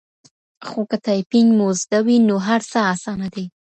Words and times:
خو 0.67 0.81
که 0.89 0.97
ټایپنګ 1.05 1.47
مو 1.57 1.67
زده 1.81 1.99
وي 2.05 2.17
نو 2.27 2.35
هر 2.47 2.61
څه 2.71 2.79
اسانه 2.93 3.27
دي. 3.35 3.45